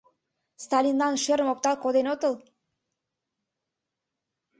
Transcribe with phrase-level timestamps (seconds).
[0.63, 2.33] —Сталинлан шӧрым оптал коден отыл?